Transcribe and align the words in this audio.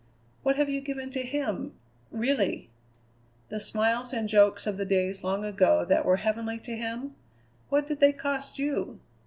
What 0.41 0.55
have 0.55 0.67
you 0.67 0.81
given 0.81 1.11
to 1.11 1.21
him 1.21 1.75
really? 2.09 2.71
The 3.49 3.59
smiles 3.59 4.13
and 4.13 4.27
jokes 4.27 4.65
of 4.65 4.77
the 4.77 4.83
days 4.83 5.23
long 5.23 5.45
ago 5.45 5.85
that 5.85 6.05
were 6.05 6.17
heavenly 6.17 6.57
to 6.61 6.75
him 6.75 7.13
what 7.69 7.85
did 7.85 7.99
they 7.99 8.11
cost 8.11 8.57
you? 8.57 8.99